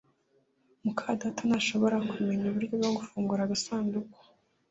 [0.83, 4.17] muka data ntashobora kumenya uburyo bwo gufungura agasanduku